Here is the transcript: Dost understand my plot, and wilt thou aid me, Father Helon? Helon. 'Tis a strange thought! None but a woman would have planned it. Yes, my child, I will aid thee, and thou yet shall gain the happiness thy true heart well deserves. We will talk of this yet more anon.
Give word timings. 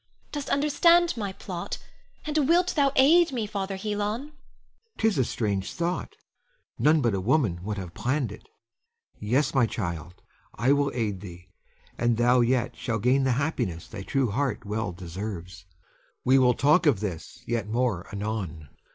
Dost 0.31 0.49
understand 0.49 1.15
my 1.15 1.31
plot, 1.31 1.77
and 2.25 2.49
wilt 2.49 2.73
thou 2.73 2.91
aid 2.95 3.31
me, 3.31 3.45
Father 3.45 3.75
Helon? 3.75 3.99
Helon. 4.29 4.33
'Tis 4.97 5.17
a 5.19 5.23
strange 5.23 5.73
thought! 5.75 6.15
None 6.79 7.01
but 7.01 7.13
a 7.13 7.21
woman 7.21 7.61
would 7.61 7.77
have 7.77 7.93
planned 7.93 8.31
it. 8.31 8.49
Yes, 9.19 9.53
my 9.53 9.67
child, 9.67 10.23
I 10.55 10.71
will 10.71 10.91
aid 10.95 11.21
thee, 11.21 11.49
and 11.99 12.17
thou 12.17 12.39
yet 12.39 12.75
shall 12.75 12.97
gain 12.97 13.25
the 13.25 13.33
happiness 13.33 13.87
thy 13.87 14.01
true 14.01 14.31
heart 14.31 14.65
well 14.65 14.91
deserves. 14.91 15.67
We 16.25 16.39
will 16.39 16.55
talk 16.55 16.87
of 16.87 16.99
this 16.99 17.43
yet 17.45 17.67
more 17.67 18.07
anon. 18.11 18.69